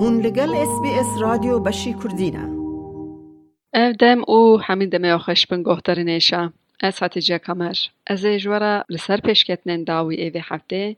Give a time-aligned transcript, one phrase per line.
[0.00, 2.44] هون لگل اس بی اس رادیو بشی کردینه
[3.74, 6.52] او او همین دمه آخش بنگاه نیشا.
[6.80, 7.74] از حتیجه کمر.
[8.06, 10.96] از ایجورا لسر پیشکتنن داوی ایوی هفته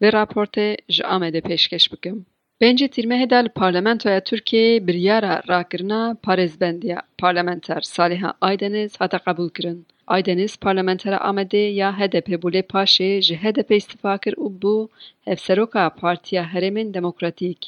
[0.00, 0.56] و راپورت
[0.88, 2.26] جا آمده پیشکش بکم.
[2.58, 7.02] بینجی تیرمه دل پارلمنتوی ترکیه بریارا را کرنا پارلمانتر بندیا.
[7.18, 9.84] پارلمنتر صالحه آیدنز حتی قبول کرن.
[10.06, 14.88] آیدنیز پارلمنتر آمده یا هدپ بوله پاشه جه هدپ استفاکر او بو.
[15.26, 17.58] افسروکا پارتیا هرمین دموکراتیک.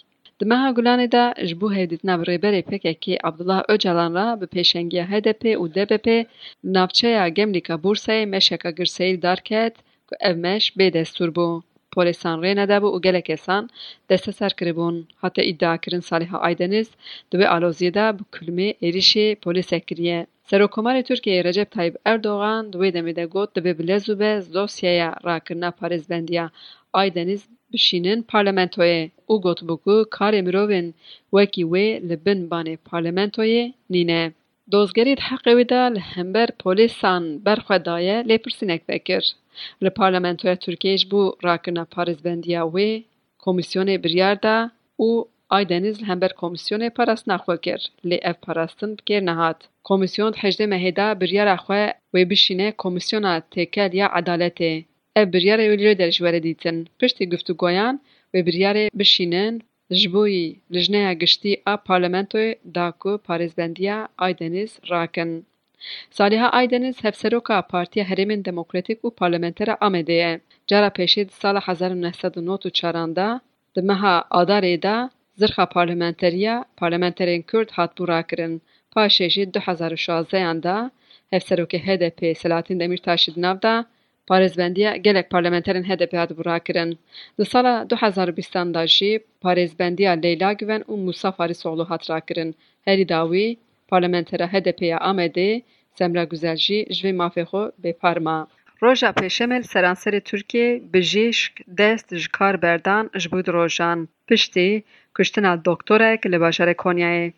[0.40, 5.04] Di meha Gulanê de ji bo hevdîtina bi rêberê PKK Abdullah Öcalan re bi pêşengiya
[5.10, 6.08] HDP û DBP
[6.64, 9.74] navçeya Gemlîka Bursayê meşeka girseyî darket
[10.08, 11.62] ku ev meş bêdestûr bû.
[11.92, 13.70] Polîsan rê nedebû û gelek kesan
[14.10, 14.96] desteser kiribûn.
[15.22, 16.88] Hate îdiakirin Saliha Aydeniz
[17.30, 20.26] di wê aloziyê de bi kulmê êrişê polîsek kiriye.
[20.50, 24.54] Serokkomarê Tirkiyeyê Recep Tayyip Erdogan di wê demê de got dibe bi lez û bez
[24.54, 26.50] dosyeya rakirina parêzbendiya
[26.92, 27.42] Aydeniz
[27.74, 29.02] bişînin parlamentoyê
[29.32, 30.86] û gotibû ku karê mirovên
[31.34, 34.22] wekî wê li bin banê parlamentoyê nîne.
[34.72, 39.24] Dozgerî di heqê wê de li hember polîsan berxwe daye lêpirsînek vekir.
[39.84, 42.90] Li parlamentoya Tirkiyeyê ji bo rakirina parêzbendiya wê
[43.44, 44.56] komîsyonê biryar da
[45.08, 45.10] û
[45.56, 47.80] Aydeniz li hember komîsyonê parastina xwe kir.
[48.08, 49.58] Lê ev parastin bi kêr nehat.
[49.88, 51.82] Komîsyon di hejdê mehê de biryara xwe
[52.14, 54.72] wê bişîne Komîsyona Têkel ya Edaletê.
[55.16, 56.84] او بریاره اولیو دلش وره دیتن.
[57.00, 58.00] پشتی گفتو گویان
[58.34, 59.60] و بریاره بشینن
[60.00, 65.30] جبوی لجنه گشتی او پارلمنتوی داکو پارزبندیا آیدنیز راکن.
[66.10, 69.10] سالیها آیدنیز هفسرو که پارتی هرمین دموکراتیک او
[69.80, 70.40] آمده ایم.
[70.66, 70.90] جارا
[71.30, 73.40] سال حزار و نهستد و نوت و چارانده
[73.74, 78.60] ده مها آداره ده زرخا پارلمنتریا پارلمنترین کرد هات برا کرن.
[78.94, 80.90] 2016 دو حزار و شازه انده
[81.32, 81.66] هفسرو
[82.78, 83.84] دمیر تاشید نوده
[84.30, 86.98] parêzbendiya gelek parlamenterên HDP hatibû rakirin.
[87.38, 92.10] Di sala du hezar û bîstan de jî parêzbendiya Leyla Güven û Musa Farîsoğlu hat
[92.10, 92.54] rakirin.
[92.84, 93.56] Herî dawî
[93.88, 95.62] parlamentera HDP ya Amedê
[95.94, 98.48] Semra Güzel jî ji vê mafê xwe bêpar ma.
[98.82, 104.82] Roja pêşemê li seranserê Tirkiyeyê bijîşk dest ji kar berdan ji du rojan piştî
[105.14, 107.32] kuştina doktorek li bajarê Konyayê.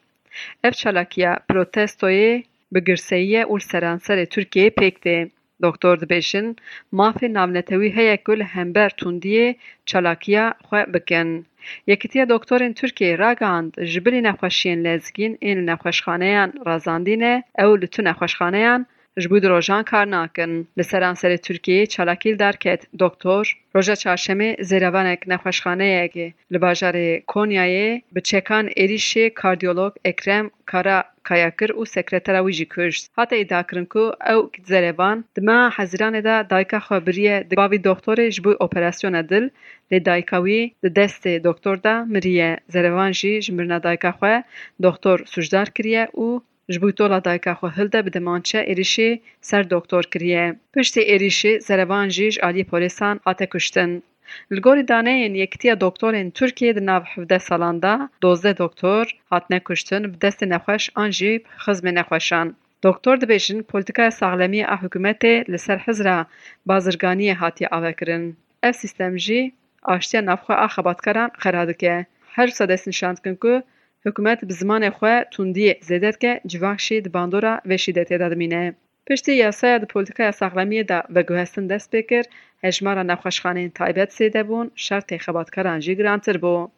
[0.64, 2.42] Ev çalakiya protestoyê
[2.72, 5.30] bi girseyiyê û seranserê Tirkiyeyê.
[5.62, 6.54] دکتر دبیشن
[6.92, 11.44] مافی نامنتوی هیا کل همبر توندیه چلاکیا خواه بکن.
[11.86, 17.86] یکی تیه دکتر این ترکیه را گاند جبلی نخوشین لیزگین این نخوشخانه این رازاندینه اول
[17.86, 18.86] تو نخوشخانه
[19.18, 23.42] جبو در رجحان کارنکن لسران سر ترکیه چالاکیل درکت دکتر
[23.74, 31.72] رجت ششم زریوانک نخشخانه ای که لبجراه کونیا به چکان اریش کاردیولوگ اکرم کرا کایکر
[31.72, 32.92] او سکرتر ویجی کرد.
[33.18, 33.98] حتی ادکرن که
[34.32, 39.48] او زریوان دما حزیران دا دایکا خبری دبای دکتر جبو اپراسیون دل
[39.90, 44.40] ل دایکاوی دست دکتر دا میری زریوانجی جمیر دایکا خو
[44.82, 46.42] دکتر سوچدار کریه او.
[46.68, 50.56] جبوی طولا دایکا خو هلدا بده مانچه ایریشی سر دکتور کریه.
[50.74, 54.02] پشتی ایریشی زروان جیج آلی پولیسان آتا کشتن.
[54.50, 60.02] لگوری دانه این یکتیا دکتور ترکیه ده نو حفده سالان ده دوزده دکتور هات نکشتن
[60.12, 62.56] بدست نخوش آنجی خزم نخوشان.
[62.82, 66.26] دکتور ده بیشن پولتیکای ساغلمی ا حکومت لسر حزره
[66.66, 68.36] بازرگانی هاتی آوه کرن.
[68.62, 69.52] اف سیستم جی
[69.82, 72.06] آشتیا نفخه اخباتکاران خرادکه.
[72.36, 73.60] هر سادست نشاند کنکو
[74.06, 76.76] حکومت به زمان خو توندی زدت که جوان
[77.12, 78.74] باندورا و شیدت داد مینه
[79.06, 82.22] پشت یاسای د پولیتیکای ساغلمی دا و گوهستن دست بکر
[82.64, 86.68] هجمارا نخوشخانه تایبت سیده شرط خبات کرانجی گرانتر بو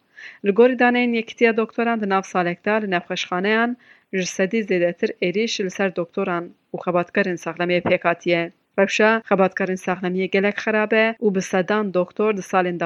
[0.43, 3.77] لگوری دانه این یکیتیا دکتوران ده نف سالکتار نخوشخانه ان
[4.13, 10.27] جسدی زیده تر ایریش لسر دکتوران و خبات کرن ساغلمی پیکاتیه رفشا خبات کرن ساغلمی
[10.27, 12.77] گلک خرابه او بسدان دکتور ده سالین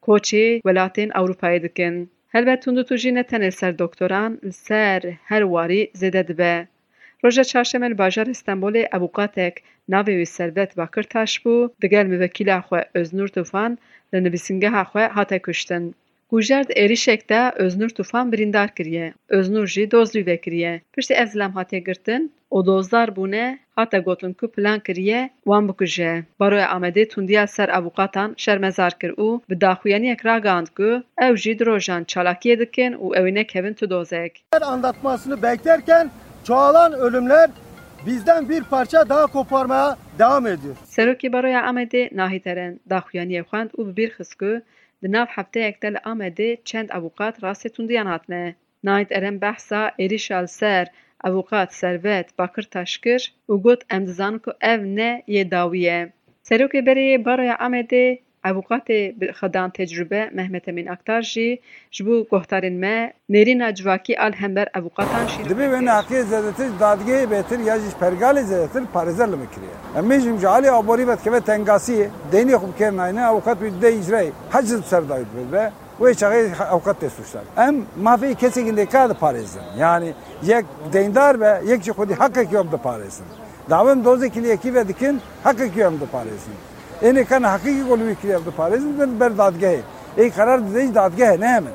[0.00, 4.32] کوچی ولاتین اوروپایی دکن هەلبەت تونند و توژی نەتەنێ سەردۆکتۆران
[4.66, 6.56] سەر هەرواری زێدە دبێ
[7.22, 9.56] ڕۆژە چاشەمە باژار ئستەمبولێ ئەبووقاتێک
[9.92, 13.72] ناوێوی سەربەت باکرتاش بوو دەگەل مڤەکیلاخوا ئۆزنور توفان
[14.12, 15.84] لە نوویسنگەهاخوا هاتە کوشتن
[16.34, 19.14] Gujar êrişekte öznur tufan birîndar kiriye.
[19.28, 20.80] Öznur jî dozlû vekiriye.
[20.92, 26.24] Piştî ez zilam hatiye girtin, o dozdar bûne hate gotin ku plan kiriye wan bikuje.
[26.40, 31.66] Baroya Amedê tundiya ser ewqatan şermezar kir û bi daxuyaniyek ragihand ku ew jî di
[31.66, 34.44] rojan çalakiyê dikin û ew ê nekevin tu dozek.
[34.62, 36.10] anlatmasını beklerken
[36.44, 37.50] çoğalan ölümler
[38.06, 40.76] bizden bir parça daha koparmaya devam ediyor.
[40.86, 44.60] Serokê Baroya Amedê nahîterin daxuyaniyê xwend û bi bîr xist ku
[45.02, 48.54] di nav hefteyek de li Amedê çend ewqat rastê tundiyan hatine.
[48.84, 49.10] Nahît
[49.42, 50.86] behsa êrişa ser
[51.24, 56.12] ewqat Servet Bakirtaş kir û got em dizanin ku ev ne yê dawî ye.
[56.48, 58.06] Serokê Berê Baroya Amedê
[58.46, 58.88] اوقات
[59.32, 65.46] خدان تجربه مهمت من اکتار جی جبو گهتارین ما نرینا جواکی آل همبر اوقاتان شیر
[65.46, 70.68] دبی بین حقی زدتر دادگه بهتر یا جیش پرگال زدتر پارزر لمکریه اما جیم جعلی
[70.68, 73.58] آبوری بد که به تنگاسیه دینی خوب کرناینه اوقات
[76.00, 81.36] وی چغه اوقات ته سوشتن ام ما فی کسی که نکار پاریزن یعنی یک دیندار
[81.36, 83.24] به یک چی خودی حق کیوم ده پاریزن
[83.68, 86.54] دعویم دوزه کلی یکی و دیکن حق کیوم ده پاریزن
[87.00, 89.74] این کن حقیقی گلوی کیوم ده پاریزن بر بر دادگاه
[90.16, 91.72] ای قرار دیج دادگاه نه من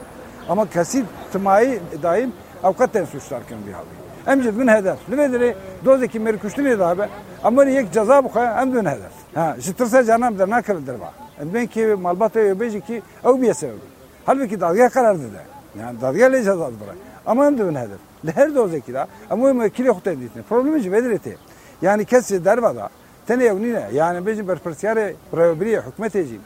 [0.50, 2.32] اما کسی تمایی daim
[2.64, 3.86] avukat suçlarken bir halı.
[4.26, 5.10] Hem cidden hedef.
[5.12, 5.56] Limediri
[5.86, 7.10] dozdaki merkuşlu bir daha be.
[7.44, 9.12] Ama yek ceza bu kadar hem dün hedef.
[9.36, 11.14] Ha, jitirse canım da nakıldır bak.
[11.54, 13.99] Ben ki malbata öbeci ki ev bir sebebi.
[14.30, 15.40] Halbuki dadgah karar dedi.
[15.80, 16.96] Yani dadgah le ceza bırak.
[17.26, 18.36] Ama hem dün hedef.
[18.36, 19.08] Her doze ki da.
[19.30, 20.44] Ama o kili hukta edildi.
[20.50, 21.38] Problemi ci vedireti.
[21.82, 22.90] Yani kesi dervada.
[23.28, 23.84] Tene evnine.
[23.94, 26.40] Yani bizim berpersiyare pravbriye hükmeteci.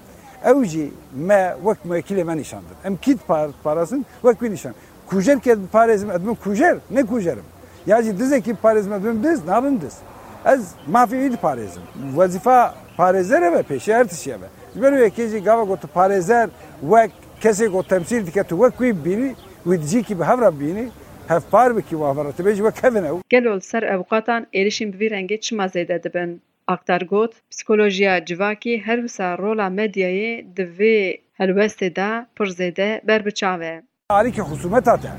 [0.45, 2.71] Evci me vek mekili men nişandır.
[2.85, 3.19] Em kit
[3.63, 4.73] parasın vek bir nişan.
[5.07, 6.77] Kujer ke parezim edmem kujer.
[6.91, 7.43] Ne kujerim?
[7.87, 9.45] Yani dize ki parezim edmem diz.
[9.45, 9.97] Ne yapayım diz?
[10.45, 11.81] Ez mafi id parezim.
[12.13, 14.81] Vazifa parezere ve peşe ertişe ve.
[14.81, 16.49] Böyle yekeci gava gotu parezer
[16.83, 17.11] vek
[17.42, 19.34] kese go temsil dike tu vek kuy bini
[19.66, 20.88] ve dici ki behavra bini
[21.28, 23.22] hef par biki wavara te beji vek hevene ew.
[23.28, 26.42] Gelol ser evqatan erişim bi rengê çima zêde dibin.
[26.66, 33.60] Aktar got, psikolojiya civakî her wisa rola medyayê di vê helwestê de pir zêde berbiçav
[33.60, 33.82] e.
[34.10, 35.10] Alîkê husûmeta te.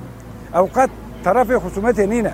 [0.54, 0.90] Ewqat
[1.26, 2.34] tarafê husûmetê nîne.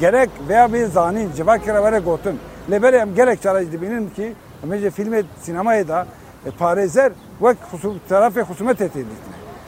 [0.00, 2.38] Gerek veya bir zanîn civakê re were gotin.
[2.70, 4.32] Lêberê em gelek cara dibînin ki
[4.64, 6.06] em jê filmê sînemayê da
[6.60, 7.56] پارێزەر وەک
[8.10, 8.42] تەرافێ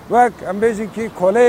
[0.03, 1.49] خصومەتێ تێدیتنێ وەک ئەم بێژین کی کۆلێ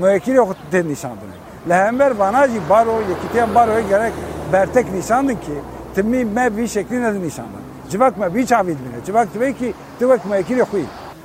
[0.00, 0.40] موەکیری
[0.72, 1.36] تێ نیشاندنێ
[1.68, 4.14] لە هەمبەر باناجی بارۆ یەکیتیان باروی گەرەک
[4.52, 5.58] بەرتەک نیشاندن کی
[5.94, 7.64] تمی me vî şeklî nedin nîşandan.
[7.90, 9.04] Civak me vî çavî dibîne.
[9.06, 10.84] Civak dibe ki tu wek mekirî xwî.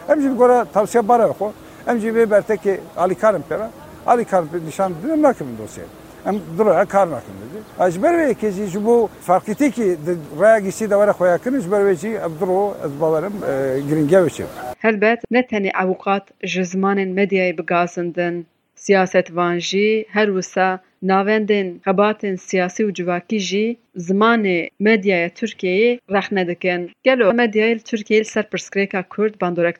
[0.09, 1.49] Em jî gora tavsiye bara xwe.
[1.87, 3.69] Em jî vê bertekê alîkarim pera.
[4.07, 5.89] Alîkarim nîşan dibim nakim dosyayê.
[6.26, 7.46] ام درا کار نکند
[7.78, 10.08] از بر و کسی چې بو فرقتی کی د
[10.40, 13.34] راګیسی د ورا خویا کنس بر و چې ابدرو از باورم
[13.88, 14.42] گرینګاو چې
[14.84, 16.24] هلبت نتنی عوقات
[16.54, 18.44] جزمان مدیای بگازندن
[18.86, 20.68] siyaset vanji her wisa
[21.02, 23.66] navendin xebatên siyasî û civakî jî
[24.06, 26.80] zimanê medyaya Tirkiyeyê rexne dikin.
[27.06, 29.76] Gelo medyayê li Tirkiyeyê li ser pirsgirêka Kurd bandorek.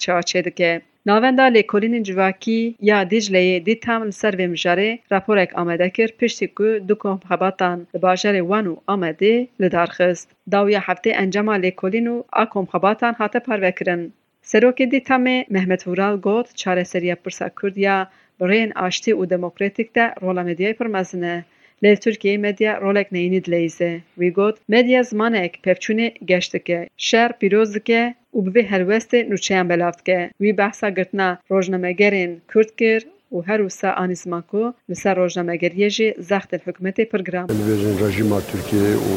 [1.09, 6.83] ناوندا لیکولین جواکی یا دیجلی دی تام سر و مجاره راپورک آمده کرد پشتی که
[6.89, 10.31] دو کم خباتان باجر وانو آمده لدارخست.
[10.51, 14.13] داوی هفته انجام لیکولین و اکم خباتان حتا پر وکرن.
[14.43, 18.07] سروک دی تام محمد ورال گوت چاره سریه پرسا کرد یا
[18.41, 21.45] برین آشتی و دموکراتیک ده رولا مدیای پرمزنه.
[21.83, 24.01] لیل ترکیه مدیا رولک نینید لیزه.
[24.19, 26.89] وی گوت مدیا زمانه اک پفچونه گشتکه.
[26.97, 30.21] شر پیروزکه û bi vê helwestê nûçeyan belav dike.
[30.43, 33.01] Wî behsa girtina rojnamegerên Kurd kir
[33.35, 37.47] û her wisa anî ziman ku li ser rojnamegeriyê jî zextên hikûmetê pir giran.
[37.49, 39.13] Dibêjin rejima Tirkiye û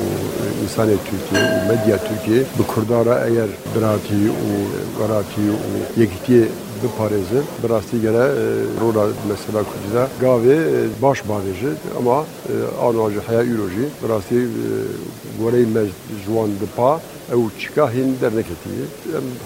[0.64, 4.50] însanê Tirkiye û medya Tirkiye bi Kurdara eger biratî û
[5.00, 5.72] weratî û
[6.02, 6.46] yekîtiyê
[6.82, 8.26] biparêzin bi gere
[8.82, 10.58] rola mesela Kurdîda gavê
[11.02, 12.18] baş bavêjin ama
[12.88, 14.40] ana ji heya îro jî bi rastî
[15.42, 16.92] goreyê me ji wan dipa
[17.32, 18.86] اوچکا هین در نکتیه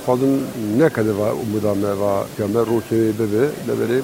[0.06, 0.40] خودن
[0.80, 1.24] نکده و
[1.56, 4.04] مدامه و کامه روکی ببه دبری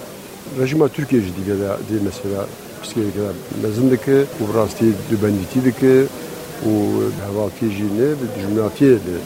[0.60, 1.56] رژیم ترکیه جدی که
[1.90, 2.42] دی مثلا
[2.82, 6.08] پسکیه که مزند که و براستی دوبندیتی دکه
[6.66, 6.70] و
[7.28, 9.20] هواتی جینه و جمعاتیه ده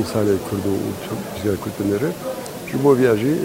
[0.00, 0.72] insan kurdu
[1.36, 2.12] güzel kurtları.
[2.72, 3.36] Şu bu viyajı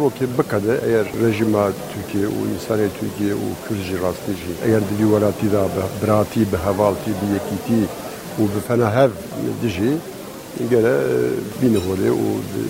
[0.00, 5.68] roke bakada eğer rejima Türkiye u insan Türkiye u Kürtçe rastlıcı eğer de yuvarati da
[6.02, 7.88] brati be havalti be yekiti
[8.38, 9.10] و به فنا هف
[9.62, 10.00] دیجی
[10.70, 10.98] گره
[11.60, 12.16] بین هوری و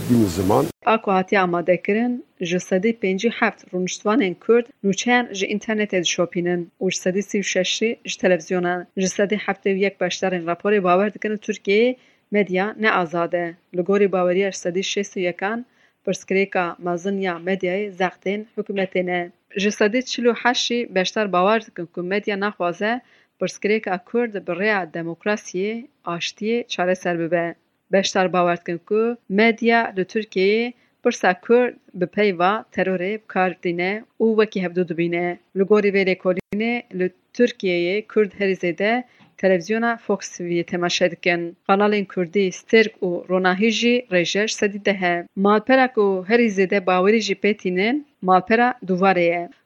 [0.08, 0.66] بین زمان.
[0.86, 6.66] آقای هاتی آماده کرن جسدی پنجی هفت رونشتوان این کرد نوچین جی انترنت اید شوپینن.
[6.80, 8.86] و جسدی سیو ششی جی تلویزیونن.
[8.98, 11.96] جسدی هفته و یک باشتر این رپوری باور دکن ترکیه
[12.32, 15.64] مدیا نه ازاده لگوری باوری جسدی شیست و یکان
[16.04, 19.32] پرسکریکا مزن یا مدیای زختین حکومتینه.
[19.58, 23.00] جسدی چلو هشی باشتر باور دکن که مدیا نخوازه
[23.42, 27.54] pirsgirêka Kurd bi rêya demokrasiyê, aştiyê çareser bibe.
[27.92, 30.72] Beşdar bawer dikin ku medya li Tirkiyeyê
[31.04, 35.38] pirsa Kurd bi peyva terorê bikardîne û wekî hevdû dibîne.
[35.56, 39.04] Li gorî vê lêkolînê li Tirkiyeyê Kurd herî zêde
[39.36, 41.56] televizyona Fox TV'ye temaşe dikin.
[41.68, 45.26] Kanalên Kurdî Stirk û Ronahî jî rêje ji sedî de he.
[45.36, 47.22] Malpera ku herî zêde bawerî.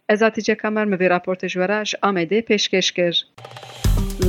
[0.09, 3.27] We re ji Amedê pêşkêş kir.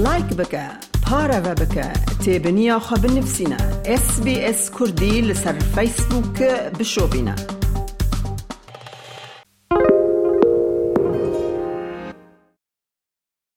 [0.03, 0.65] لایک بکە
[1.05, 1.88] پارە بە بکە
[2.24, 3.60] تێبنییا خە بنفسینە
[4.03, 7.56] SسBS کوردی لەسەر فیسبووکە بشۆبینە.